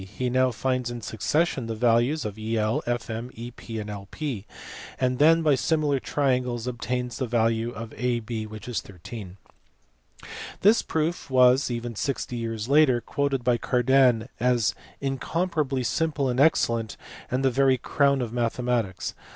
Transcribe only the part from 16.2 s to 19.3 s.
and excellent, and the very crown of mathematics."